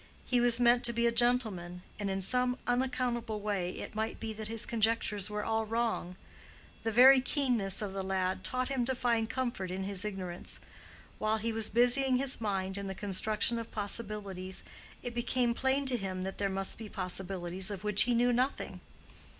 He 0.25 0.39
was 0.41 0.59
meant 0.59 0.83
to 0.85 0.93
be 0.93 1.05
a 1.05 1.11
gentleman, 1.11 1.83
and 1.99 2.09
in 2.09 2.23
some 2.23 2.57
unaccountable 2.65 3.39
way 3.39 3.69
it 3.69 3.93
might 3.93 4.19
be 4.19 4.33
that 4.33 4.47
his 4.47 4.65
conjectures 4.65 5.29
were 5.29 5.45
all 5.45 5.63
wrong. 5.67 6.15
The 6.81 6.91
very 6.91 7.21
keenness 7.21 7.83
of 7.83 7.93
the 7.93 8.01
lad 8.03 8.43
taught 8.43 8.69
him 8.69 8.83
to 8.85 8.95
find 8.95 9.29
comfort 9.29 9.69
in 9.69 9.83
his 9.83 10.03
ignorance. 10.03 10.59
While 11.19 11.37
he 11.37 11.53
was 11.53 11.69
busying 11.69 12.17
his 12.17 12.41
mind 12.41 12.79
in 12.79 12.87
the 12.87 12.95
construction 12.95 13.59
of 13.59 13.69
possibilities, 13.69 14.63
it 15.03 15.13
became 15.13 15.53
plain 15.53 15.85
to 15.85 15.97
him 15.97 16.23
that 16.23 16.39
there 16.39 16.49
must 16.49 16.79
be 16.79 16.89
possibilities 16.89 17.69
of 17.69 17.83
which 17.83 18.01
he 18.09 18.15
knew 18.15 18.33
nothing. 18.33 18.81